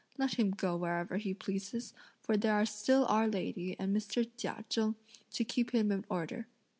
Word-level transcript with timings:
Let 0.17 0.33
him 0.39 0.49
go 0.49 0.75
wherever 0.77 1.17
he 1.17 1.35
pleases; 1.35 1.93
for 2.23 2.35
there 2.35 2.55
are 2.55 2.65
still 2.65 3.05
our 3.05 3.27
lady 3.27 3.75
and 3.77 3.95
Mr. 3.95 4.27
Chia 4.35 4.65
Cheng 4.67 4.95
to 5.29 5.43
keep 5.45 5.75
him 5.75 5.91
in 5.91 6.05
order. 6.09 6.47